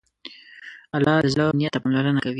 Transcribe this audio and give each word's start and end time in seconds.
الله 0.95 1.15
د 1.23 1.27
زړه 1.33 1.45
نیت 1.59 1.71
ته 1.73 1.79
پاملرنه 1.83 2.19
کوي. 2.23 2.29